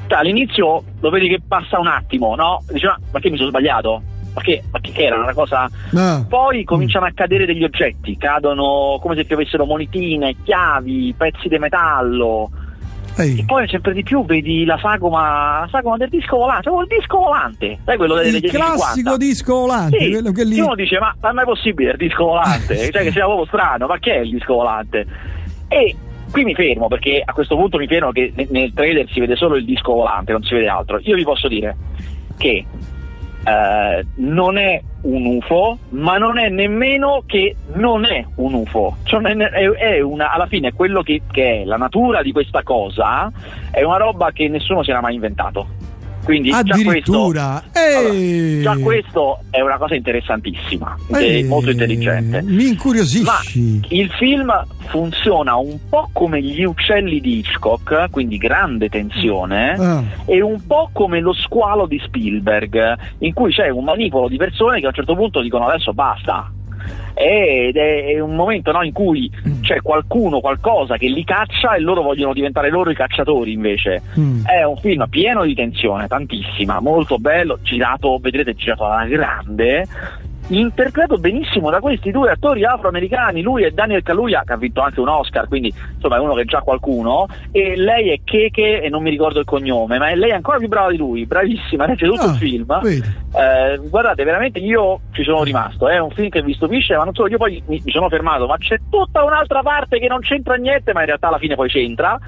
Cioè, 0.07 0.19
all'inizio 0.19 0.83
lo 1.01 1.11
vedi 1.11 1.29
che 1.29 1.41
passa 1.47 1.79
un 1.79 1.87
attimo, 1.87 2.35
no? 2.35 2.63
Dici, 2.71 2.87
ma 2.87 2.99
perché 3.11 3.31
mi 3.31 3.37
sono 3.37 3.51
sbagliato? 3.51 4.03
Ma 4.35 4.41
che, 4.41 4.63
ma 4.71 4.81
che 4.81 4.93
era 4.95 5.19
una 5.19 5.35
cosa... 5.35 5.69
Ah. 5.95 6.25
Poi 6.27 6.65
cominciano 6.65 7.07
a 7.07 7.13
cadere 7.13 7.45
degli 7.45 7.65
oggetti, 7.65 8.17
cadono 8.17 8.99
come 9.01 9.17
se 9.17 9.25
piovessero 9.25 9.65
monetine, 9.65 10.37
chiavi, 10.43 11.15
pezzi 11.17 11.49
di 11.49 11.59
metallo. 11.59 12.51
Ehi. 13.19 13.41
E 13.41 13.45
poi 13.45 13.69
sempre 13.69 13.93
di 13.93 14.03
più 14.03 14.25
vedi 14.25 14.65
la 14.65 14.79
sagoma, 14.79 15.61
la 15.61 15.69
sagoma 15.71 15.97
del 15.97 16.09
disco 16.09 16.37
volante, 16.37 16.63
proprio 16.71 16.83
il 16.89 16.99
disco 16.99 17.19
volante, 17.19 17.79
sai 17.85 17.97
quello 17.97 18.15
degli 18.15 18.29
Il 18.29 18.35
anni 18.37 18.49
50? 18.51 18.75
classico 18.77 19.17
disco 19.17 19.55
volante, 19.55 19.99
Sì, 19.99 20.11
quello 20.11 20.33
che 20.33 20.45
lì. 20.45 20.61
uno 20.61 20.75
dice 20.75 20.99
ma, 20.99 21.15
ma 21.21 21.31
è 21.31 21.33
mai 21.33 21.45
possibile 21.45 21.91
il 21.93 21.97
disco 21.97 22.25
volante? 22.25 22.77
cioè 22.93 23.03
che 23.03 23.11
sia 23.13 23.25
proprio 23.25 23.47
strano, 23.47 23.87
ma 23.87 23.99
che 23.99 24.15
è 24.15 24.19
il 24.21 24.31
disco 24.31 24.55
volante? 24.55 25.07
E 25.69 25.97
qui 26.31 26.45
mi 26.45 26.55
fermo 26.55 26.89
perché 26.89 27.23
a 27.25 27.33
questo 27.33 27.57
punto 27.57 27.79
mi 27.79 27.87
fermo 27.87 28.13
che 28.13 28.33
ne- 28.35 28.47
nel 28.51 28.73
trailer 28.75 29.07
si 29.11 29.21
vede 29.21 29.37
solo 29.37 29.57
il 29.57 29.65
disco 29.65 29.93
volante, 29.95 30.33
non 30.33 30.43
si 30.43 30.55
vede 30.55 30.69
altro. 30.69 30.99
Io 31.03 31.15
vi 31.17 31.25
posso 31.25 31.49
dire 31.49 31.77
che 32.37 32.65
eh, 33.49 34.07
non 34.17 34.59
è 34.59 34.83
un 35.01 35.27
UFO, 35.37 35.79
ma 35.91 36.19
non 36.19 36.39
è 36.39 36.49
nemmeno 36.49 37.23
che 37.27 37.57
non 37.75 38.05
è 38.05 38.25
un 38.37 38.55
UFO. 38.55 38.97
Cioè, 39.05 39.23
è- 39.23 39.71
è 39.71 40.01
una, 40.01 40.33
alla 40.33 40.47
fine 40.47 40.73
quello 40.73 41.03
che, 41.03 41.23
che 41.31 41.63
è 41.63 41.65
la 41.65 41.77
natura 41.77 42.23
di 42.23 42.33
questa 42.33 42.63
cosa 42.63 43.31
è 43.71 43.83
una 43.83 43.97
roba 43.97 44.33
che 44.33 44.49
nessuno 44.49 44.83
si 44.83 44.91
era 44.91 45.01
mai 45.01 45.15
inventato. 45.15 45.78
Quindi 46.29 46.51
già 46.51 46.61
questo, 46.63 46.81
Addirittura. 46.89 47.43
allora, 47.73 48.13
Ehi. 48.13 48.61
già 48.61 48.77
questo 48.77 49.39
è 49.49 49.63
una 49.63 49.79
cosa 49.79 49.95
interessantissima, 49.95 50.95
e 51.19 51.43
molto 51.45 51.71
intelligente. 51.71 52.43
Mi 52.43 52.55
Ma 52.57 52.63
incuriosisci. 52.65 53.81
il 53.89 54.11
film 54.19 54.53
funziona 54.89 55.57
un 55.57 55.79
po' 55.89 56.11
come 56.13 56.43
gli 56.43 56.63
uccelli 56.65 57.21
di 57.23 57.39
Hitchcock, 57.39 58.11
quindi 58.11 58.37
grande 58.37 58.91
tensione, 58.91 59.71
Ah. 59.79 60.03
e 60.27 60.43
un 60.43 60.61
po' 60.67 60.91
come 60.93 61.21
lo 61.21 61.33
squalo 61.33 61.87
di 61.87 61.99
Spielberg, 62.05 62.97
in 63.21 63.33
cui 63.33 63.51
c'è 63.51 63.71
un 63.71 63.85
manipolo 63.85 64.29
di 64.29 64.37
persone 64.37 64.81
che 64.81 64.85
a 64.85 64.89
un 64.89 64.95
certo 64.95 65.15
punto 65.15 65.41
dicono 65.41 65.67
adesso 65.67 65.95
basta. 65.95 66.53
Ed 67.15 67.77
è 67.77 67.99
è 67.99 68.21
un 68.21 68.35
momento 68.35 68.73
no, 68.73 68.83
in 68.83 68.93
cui 68.93 69.31
c'è 69.61 69.81
qualcuno, 69.81 70.41
qualcosa 70.41 70.97
che 70.97 71.09
li 71.09 71.25
caccia 71.25 71.75
e 71.75 71.81
loro 71.81 72.03
vogliono 72.03 72.33
diventare 72.33 72.71
loro 72.71 72.91
i 72.91 72.95
cacciatori 72.95 73.53
invece. 73.53 74.03
Mm. 74.19 74.45
È 74.45 74.63
un 74.65 74.77
film 74.77 75.07
pieno 75.09 75.45
di 75.45 75.55
tensione, 75.55 76.07
tantissima, 76.07 76.81
molto 76.81 77.19
bello, 77.19 77.59
girato, 77.63 78.19
vedrete, 78.21 78.55
girato 78.55 78.87
alla 78.87 79.05
grande, 79.07 79.87
interpretato 80.49 81.19
benissimo 81.19 81.71
da 81.71 81.81
questi 81.81 82.11
due 82.11 82.31
attori 82.31 82.65
afroamericani, 82.65 83.43
lui 83.43 83.65
è 83.65 83.71
Daniel 83.71 84.03
Kaluuya, 84.03 84.43
che 84.47 84.53
ha 84.53 84.57
vinto 84.57 84.81
anche 84.81 85.01
un 85.01 85.09
Oscar, 85.09 85.47
quindi 85.49 85.73
insomma 85.95 86.17
è 86.17 86.21
uno 86.21 86.35
che 86.35 86.43
è 86.43 86.45
già 86.45 86.61
qualcuno, 86.61 87.27
e 87.51 87.77
lei 87.77 88.11
è 88.11 88.21
Keke, 88.25 88.83
e 88.83 88.89
non 88.89 89.03
mi 89.03 89.11
ricordo 89.11 89.41
il 89.41 89.45
cognome, 89.45 89.99
ma 89.99 90.09
è 90.09 90.17
lei 90.17 90.31
è 90.31 90.35
ancora 90.35 90.59
più 90.59 90.69
brava 90.69 90.91
di 90.91 90.97
lui, 90.97 91.27
bravissima, 91.27 91.85
regge 91.85 92.07
tutto 92.07 92.23
Ah, 92.23 92.31
il 92.33 92.37
film. 92.37 92.81
Eh, 93.35 93.79
guardate, 93.89 94.25
veramente 94.25 94.59
io 94.59 95.01
ci 95.13 95.23
sono 95.23 95.43
rimasto, 95.43 95.89
è 95.89 95.99
un 95.99 96.11
film 96.11 96.29
che 96.29 96.43
vi 96.43 96.55
stupisce, 96.55 96.97
ma 96.97 97.05
non 97.05 97.15
solo, 97.15 97.29
io 97.29 97.37
poi 97.37 97.63
mi, 97.67 97.81
mi 97.85 97.91
sono 97.91 98.09
fermato, 98.09 98.47
ma 98.47 98.57
c'è 98.57 98.79
tutta 98.91 99.23
un'altra 99.23 99.63
parte 99.63 99.99
che 99.99 100.09
non 100.09 100.21
c'entra 100.21 100.55
niente, 100.55 100.93
ma 100.93 101.01
in 101.01 101.07
realtà 101.07 101.29
alla 101.29 101.39
fine 101.39 101.55
poi 101.55 101.69
c'entra. 101.69 102.19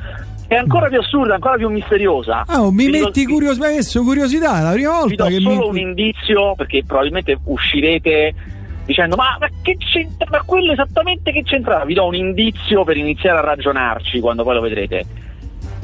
È 0.50 0.56
ancora 0.56 0.88
più 0.88 0.98
assurda, 0.98 1.34
ancora 1.34 1.54
più 1.54 1.68
misteriosa. 1.68 2.42
Ah, 2.44 2.60
oh, 2.62 2.72
mi 2.72 2.86
Vi 2.86 2.98
metti 2.98 3.24
curios- 3.24 3.56
mi 3.58 3.66
hai 3.66 3.76
messo 3.76 4.02
curiosità, 4.02 4.58
è 4.58 4.62
la 4.62 4.72
prima 4.72 4.90
vi 4.94 4.98
volta 4.98 5.22
do 5.22 5.28
che 5.28 5.40
solo 5.40 5.68
un 5.68 5.74
mi 5.74 5.80
indizio 5.82 6.54
perché 6.56 6.82
probabilmente 6.84 7.38
uscirete 7.44 8.34
dicendo 8.84 9.14
ma, 9.14 9.36
ma 9.38 9.46
che 9.62 9.76
c'entra 9.76 10.26
ma 10.28 10.42
quello 10.44 10.72
esattamente 10.72 11.30
che 11.30 11.44
c'entra 11.44 11.84
vi 11.84 11.94
do 11.94 12.04
un 12.04 12.16
indizio 12.16 12.82
per 12.82 12.96
iniziare 12.96 13.38
a 13.38 13.42
ragionarci 13.42 14.18
quando 14.18 14.42
poi 14.42 14.54
lo 14.54 14.60
vedrete 14.60 15.06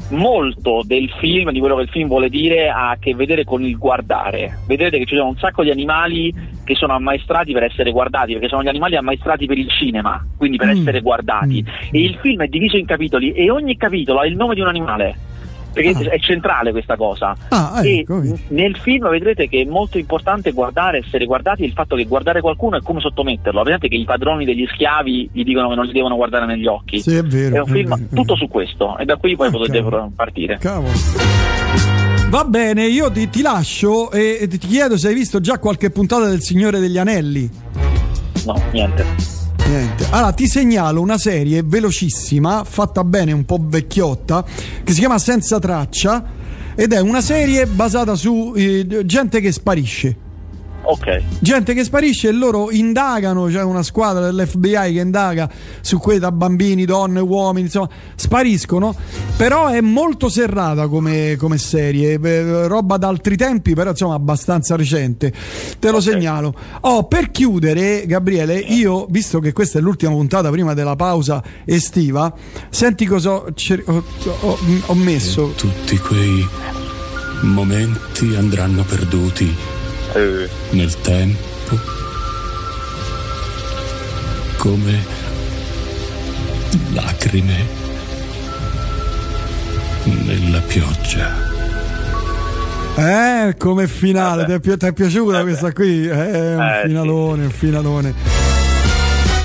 molto 0.09 0.83
del 0.85 1.09
film 1.19 1.51
di 1.51 1.59
quello 1.59 1.75
che 1.75 1.81
il 1.83 1.89
film 1.89 2.07
vuole 2.07 2.29
dire 2.29 2.69
ha 2.69 2.91
a 2.91 2.97
che 2.97 3.13
vedere 3.15 3.43
con 3.43 3.61
il 3.63 3.77
guardare 3.77 4.59
vedrete 4.65 4.97
che 4.97 5.05
ci 5.05 5.15
sono 5.15 5.29
un 5.29 5.37
sacco 5.37 5.63
di 5.63 5.69
animali 5.69 6.33
che 6.63 6.75
sono 6.75 6.93
ammaestrati 6.93 7.51
per 7.53 7.63
essere 7.63 7.91
guardati 7.91 8.33
perché 8.33 8.47
sono 8.47 8.63
gli 8.63 8.67
animali 8.67 8.95
ammaestrati 8.95 9.45
per 9.45 9.57
il 9.57 9.69
cinema 9.69 10.25
quindi 10.37 10.57
per 10.57 10.67
Mm. 10.67 10.79
essere 10.79 11.01
guardati 11.01 11.63
Mm. 11.63 11.89
e 11.95 12.01
il 12.01 12.17
film 12.21 12.41
è 12.43 12.47
diviso 12.47 12.77
in 12.77 12.85
capitoli 12.85 13.31
e 13.31 13.49
ogni 13.49 13.75
capitolo 13.77 14.19
ha 14.19 14.25
il 14.25 14.35
nome 14.35 14.55
di 14.55 14.61
un 14.61 14.67
animale 14.67 15.15
perché 15.81 16.09
Ah. 16.09 16.11
è 16.13 16.19
centrale 16.19 16.71
questa 16.71 16.95
cosa 16.95 17.35
Ah, 17.49 17.81
ecco, 17.83 18.21
nel 18.49 18.75
film 18.77 19.09
vedrete 19.09 19.47
che 19.47 19.61
è 19.61 19.65
molto 19.65 19.97
importante 19.97 20.51
guardare, 20.51 20.99
essere 20.99 21.25
guardati, 21.25 21.63
il 21.63 21.71
fatto 21.73 21.95
che 21.95 22.05
guardare 22.05 22.41
qualcuno 22.41 22.77
è 22.77 22.81
come 22.81 22.99
sottometterlo. 22.99 23.63
Vedete 23.63 23.87
che 23.87 23.95
i 23.95 24.03
padroni 24.05 24.45
degli 24.45 24.65
schiavi 24.73 25.29
gli 25.31 25.43
dicono 25.43 25.69
che 25.69 25.75
non 25.75 25.85
li 25.85 25.91
devono 25.93 26.15
guardare 26.15 26.45
negli 26.45 26.65
occhi. 26.67 26.99
Sì, 27.01 27.15
è 27.15 27.23
vero. 27.23 27.55
è 27.55 27.59
un 27.59 27.67
film 27.67 27.95
è 27.95 28.15
tutto 28.15 28.35
su 28.35 28.47
questo 28.47 28.97
e 28.97 29.05
da 29.05 29.15
qui 29.17 29.35
poi 29.35 29.47
Ah, 29.47 29.51
potete 29.51 29.77
cavolo. 29.79 30.11
partire. 30.15 30.57
Cavolo. 30.57 30.93
Va 32.29 32.43
bene, 32.43 32.85
io 32.87 33.09
ti, 33.11 33.29
ti 33.29 33.41
lascio 33.41 34.11
e 34.11 34.47
ti 34.49 34.57
chiedo 34.57 34.97
se 34.97 35.07
hai 35.07 35.13
visto 35.13 35.39
già 35.39 35.59
qualche 35.59 35.91
puntata 35.91 36.25
del 36.27 36.41
Signore 36.41 36.79
degli 36.79 36.97
Anelli. 36.97 37.49
No, 38.45 38.61
niente. 38.71 39.05
Niente. 39.67 40.05
Allora, 40.11 40.31
ti 40.31 40.47
segnalo 40.47 41.01
una 41.01 41.17
serie 41.17 41.61
velocissima, 41.61 42.63
fatta 42.63 43.03
bene, 43.03 43.33
un 43.33 43.43
po' 43.43 43.59
vecchiotta, 43.61 44.45
che 44.83 44.93
si 44.93 44.99
chiama 44.99 45.19
Senza 45.19 45.59
Traccia 45.59 46.23
ed 46.73 46.93
è 46.93 47.01
una 47.01 47.21
serie 47.21 47.65
basata 47.65 48.15
su 48.15 48.53
eh, 48.55 49.05
gente 49.05 49.41
che 49.41 49.51
sparisce. 49.51 50.26
Ok. 50.89 51.21
Gente 51.39 51.73
che 51.73 51.83
sparisce 51.83 52.29
e 52.29 52.31
loro 52.31 52.71
indagano, 52.71 53.47
c'è 53.47 53.61
una 53.61 53.83
squadra 53.83 54.23
dell'FBI 54.31 54.93
che 54.93 54.99
indaga 55.01 55.49
su 55.81 55.97
quei 55.97 56.17
da 56.17 56.31
bambini, 56.31 56.85
donne, 56.85 57.19
uomini, 57.19 57.65
insomma, 57.65 57.89
spariscono, 58.15 58.95
però 59.35 59.67
è 59.67 59.81
molto 59.81 60.29
serrata 60.29 60.87
come, 60.87 61.35
come 61.37 61.57
serie, 61.57 62.17
eh, 62.21 62.67
roba 62.67 62.95
d'altri 62.95 63.35
tempi, 63.35 63.73
però 63.73 63.89
insomma 63.89 64.13
abbastanza 64.15 64.77
recente. 64.77 65.33
Te 65.77 65.91
lo 65.91 65.97
Ok. 65.97 66.03
segnalo. 66.03 66.55
Oh, 66.81 67.03
per 67.03 67.31
chiudere, 67.31 68.05
Gabriele, 68.05 68.57
io, 68.57 69.07
visto 69.09 69.39
che 69.39 69.51
questa 69.51 69.79
è 69.79 69.81
l'ultima 69.81 70.13
puntata 70.13 70.49
prima 70.51 70.73
della 70.73 70.95
pausa 70.95 71.43
estiva, 71.65 72.33
senti 72.69 73.05
cosa 73.05 73.31
ho, 73.33 73.45
ho- 73.85 74.03
ho- 74.39 74.57
ho 74.85 74.93
messo. 74.95 75.51
Tutti 75.57 75.97
quei 75.97 76.47
momenti 77.41 78.35
andranno 78.35 78.83
perduti 78.83 79.53
Eh, 80.17 80.49
nel 80.71 80.99
tempo 81.01 81.77
come 84.57 85.05
lacrime 86.93 87.65
nella 90.05 90.59
pioggia. 90.61 91.45
Eh, 92.95 93.55
come 93.59 93.87
finale, 93.87 94.45
ti 94.45 94.53
è, 94.53 94.59
pi- 94.59 94.75
ti 94.77 94.85
è 94.87 94.91
piaciuta 94.91 95.37
Eh 95.39 95.43
beh. 95.43 95.49
questa 95.49 95.71
qui? 95.71 96.07
Eh, 96.07 96.31
è 96.31 96.55
un 96.55 96.61
Eh, 96.63 96.79
sì, 96.81 96.87
finalone, 96.87 97.43
un 97.43 97.51
finalone. 97.51 98.13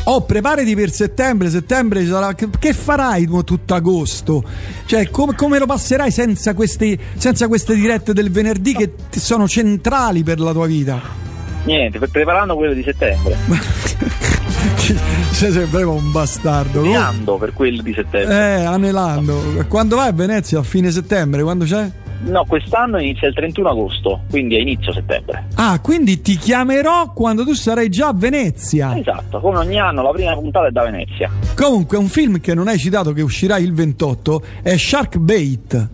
Oh, 0.04 0.22
preparati 0.22 0.74
per 0.74 0.90
settembre, 0.90 1.48
settembre 1.48 2.00
ci 2.00 2.08
sarà... 2.08 2.34
Che, 2.34 2.72
farai 2.72 3.26
tu 3.26 3.44
tutto 3.44 3.74
agosto? 3.74 4.42
Cioè, 4.84 5.10
come, 5.10 5.34
come 5.34 5.58
lo 5.58 5.66
passerai 5.66 6.10
senza 6.10 6.54
queste, 6.54 6.98
senza 7.16 7.46
queste 7.46 7.74
dirette 7.74 8.12
del 8.12 8.30
venerdì 8.30 8.74
che 8.74 8.92
sono 9.10 9.46
centrali 9.46 10.24
per 10.24 10.40
la 10.40 10.52
tua 10.52 10.66
vita? 10.66 11.20
niente, 11.64 11.98
pre- 11.98 12.08
preparando 12.08 12.56
quello 12.56 12.72
di 12.72 12.82
settembre. 12.82 13.36
Sei 15.30 15.52
sempre 15.52 15.82
un 15.84 16.10
bastardo. 16.10 16.80
Studiando 16.80 17.36
per 17.36 17.52
quello 17.52 17.82
di 17.82 17.92
settembre. 17.92 18.34
Eh, 18.34 18.64
anelando. 18.64 19.64
Quando 19.68 19.96
vai 19.96 20.08
a 20.08 20.12
Venezia? 20.12 20.58
A 20.58 20.62
fine 20.62 20.90
settembre? 20.90 21.42
Quando 21.42 21.64
c'è? 21.64 21.90
No, 22.24 22.44
quest'anno 22.46 23.00
inizia 23.00 23.26
il 23.28 23.34
31 23.34 23.68
agosto, 23.70 24.20
quindi 24.30 24.54
è 24.56 24.60
inizio 24.60 24.92
settembre. 24.92 25.46
Ah, 25.56 25.80
quindi 25.80 26.20
ti 26.20 26.36
chiamerò 26.36 27.12
quando 27.12 27.44
tu 27.44 27.52
sarai 27.52 27.88
già 27.88 28.08
a 28.08 28.12
Venezia. 28.14 28.96
Esatto, 28.96 29.40
come 29.40 29.58
ogni 29.58 29.78
anno 29.80 30.02
la 30.02 30.10
prima 30.10 30.32
puntata 30.34 30.68
è 30.68 30.70
da 30.70 30.84
Venezia. 30.84 31.28
Comunque, 31.56 31.98
un 31.98 32.06
film 32.06 32.40
che 32.40 32.54
non 32.54 32.68
hai 32.68 32.78
citato 32.78 33.12
che 33.12 33.22
uscirà 33.22 33.58
il 33.58 33.72
28 33.74 34.42
è 34.62 34.76
Shark 34.76 35.16
Bait. 35.18 35.88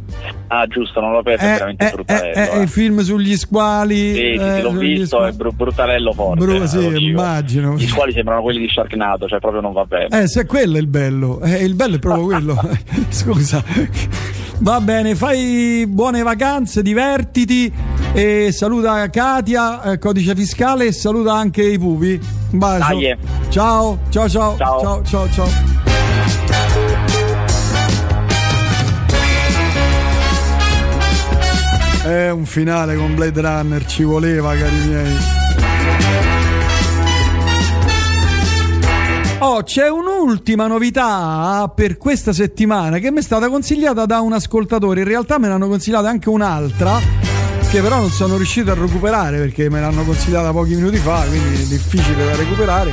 Ah, 0.49 0.66
giusto, 0.66 1.00
non 1.00 1.12
l'ho 1.12 1.18
aperto, 1.18 1.44
è 1.44 1.49
È, 1.49 1.52
veramente 1.52 1.87
è- 1.88 1.92
bruttarello. 1.92 2.35
è- 2.35 2.49
è 2.50 2.58
eh. 2.58 2.62
il 2.62 2.68
film 2.68 3.00
sugli 3.00 3.37
squali. 3.37 3.97
Sì, 3.97 4.14
sì, 4.14 4.44
eh, 4.44 4.54
sì, 4.56 4.61
l'ho 4.62 4.70
visto, 4.73 5.16
squali. 5.16 5.32
è 5.32 5.37
bru- 5.37 5.54
bruttarello 5.54 6.12
forte. 6.12 6.44
Bru- 6.44 6.62
eh, 6.62 6.66
sì, 6.66 6.90
lo 6.90 6.99
immagino. 6.99 7.75
Gli 7.76 7.87
squali 7.88 8.12
sembrano 8.12 8.42
quelli 8.42 8.61
di 8.61 8.68
Sharknado, 8.68 9.26
cioè 9.28 9.38
proprio 9.40 9.62
non 9.62 9.73
va 9.73 9.85
bene. 9.87 10.23
Eh, 10.23 10.26
se 10.28 10.44
quello 10.47 10.76
è 10.76 10.80
il 10.80 10.87
bello, 10.88 11.40
eh, 11.40 11.64
il 11.64 11.75
bello 11.75 11.97
è 11.97 11.99
proprio 11.99 12.25
quello. 12.26 12.61
Scusa, 13.08 13.62
Va 14.61 14.81
bene, 14.81 15.15
fai 15.15 15.87
buone 15.87 16.23
vacanze, 16.23 16.83
divertiti 16.83 17.73
e 18.12 18.50
saluta 18.53 19.09
Katia, 19.09 19.83
eh, 19.83 19.99
codice 19.99 20.35
fiscale 20.35 20.87
e 20.87 20.93
saluta 20.93 21.35
anche 21.35 21.62
i 21.62 21.79
pupi. 21.79 22.21
Un 22.50 22.59
bacio. 22.59 22.99
Ciao, 23.50 23.99
ciao, 24.09 24.29
ciao, 24.29 24.57
Ciao. 24.57 24.81
ciao, 24.81 25.03
ciao, 25.05 25.31
ciao. 25.31 25.49
È 32.05 32.31
un 32.31 32.45
finale 32.47 32.97
con 32.97 33.15
Blade 33.15 33.41
Runner, 33.41 33.85
ci 33.87 34.03
voleva, 34.03 34.57
cari 34.57 34.77
miei. 34.87 35.38
Oh, 39.40 39.62
c'è 39.62 39.88
un'ultima 39.88 40.66
novità 40.66 41.71
per 41.75 41.97
questa 41.97 42.33
settimana 42.33 42.99
che 42.99 43.12
mi 43.12 43.18
è 43.18 43.23
stata 43.23 43.49
consigliata 43.49 44.04
da 44.04 44.21
un 44.21 44.33
ascoltatore. 44.33 45.00
In 45.00 45.07
realtà 45.07 45.38
me 45.38 45.47
l'hanno 45.47 45.68
consigliata 45.68 46.09
anche 46.09 46.28
un'altra, 46.28 46.99
che 47.71 47.80
però 47.80 48.00
non 48.00 48.11
sono 48.11 48.37
riuscito 48.37 48.73
a 48.73 48.75
recuperare 48.75 49.38
perché 49.38 49.71
me 49.71 49.80
l'hanno 49.80 50.02
consigliata 50.02 50.50
pochi 50.50 50.75
minuti 50.75 50.97
fa, 50.97 51.25
quindi 51.28 51.62
è 51.62 51.66
difficile 51.66 52.25
da 52.25 52.35
recuperare. 52.35 52.92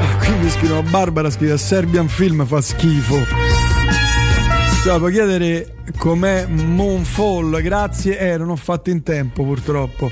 Ah, 0.00 0.24
Qui 0.24 0.34
mi 0.40 0.50
scrivono 0.50 0.82
Barbara, 0.82 1.28
scrive 1.28 1.58
Serbian 1.58 2.06
Film 2.06 2.46
fa 2.46 2.60
schifo. 2.60 3.26
Cioè, 4.84 4.98
puoi 4.98 5.12
chiedere 5.12 5.74
com'è 5.98 6.46
Moonfall? 6.46 7.60
Grazie, 7.60 8.18
eh, 8.18 8.36
non 8.38 8.50
ho 8.50 8.56
fatto 8.56 8.90
in 8.90 9.02
tempo 9.02 9.42
purtroppo. 9.42 10.10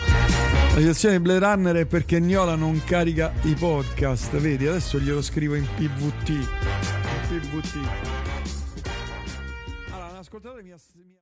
La 0.76 0.82
situazione 0.82 1.16
di 1.16 1.22
Blade 1.22 1.38
Runner 1.38 1.74
è 1.74 1.86
perché 1.86 2.20
Niola 2.20 2.54
non 2.54 2.84
carica 2.84 3.32
i 3.44 3.54
podcast, 3.54 4.36
vedi? 4.36 4.66
Adesso 4.66 4.98
glielo 4.98 5.22
scrivo 5.22 5.54
in 5.54 5.64
PVT. 5.64 6.28
In 6.28 6.46
PVT. 7.30 7.76
Allora, 9.90 10.08
un 10.08 11.06